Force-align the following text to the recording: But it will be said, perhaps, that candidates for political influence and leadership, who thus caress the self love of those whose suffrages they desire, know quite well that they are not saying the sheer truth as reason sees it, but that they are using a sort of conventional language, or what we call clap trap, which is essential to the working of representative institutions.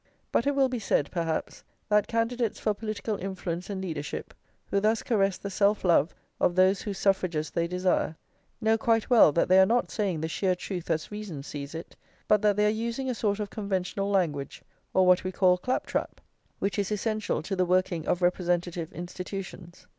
But 0.31 0.47
it 0.47 0.55
will 0.55 0.67
be 0.67 0.79
said, 0.79 1.11
perhaps, 1.11 1.63
that 1.87 2.07
candidates 2.07 2.59
for 2.59 2.73
political 2.73 3.17
influence 3.17 3.69
and 3.69 3.79
leadership, 3.79 4.33
who 4.71 4.79
thus 4.79 5.03
caress 5.03 5.37
the 5.37 5.51
self 5.51 5.83
love 5.85 6.15
of 6.39 6.55
those 6.55 6.81
whose 6.81 6.97
suffrages 6.97 7.51
they 7.51 7.67
desire, 7.67 8.15
know 8.59 8.79
quite 8.79 9.11
well 9.11 9.31
that 9.33 9.47
they 9.47 9.59
are 9.59 9.65
not 9.67 9.91
saying 9.91 10.21
the 10.21 10.27
sheer 10.27 10.55
truth 10.55 10.89
as 10.89 11.11
reason 11.11 11.43
sees 11.43 11.75
it, 11.75 11.95
but 12.27 12.41
that 12.41 12.55
they 12.55 12.65
are 12.65 12.69
using 12.69 13.11
a 13.11 13.13
sort 13.13 13.39
of 13.39 13.51
conventional 13.51 14.09
language, 14.09 14.63
or 14.91 15.05
what 15.05 15.23
we 15.23 15.31
call 15.31 15.59
clap 15.59 15.85
trap, 15.85 16.19
which 16.57 16.79
is 16.79 16.91
essential 16.91 17.43
to 17.43 17.55
the 17.55 17.63
working 17.63 18.07
of 18.07 18.23
representative 18.23 18.91
institutions. 18.93 19.85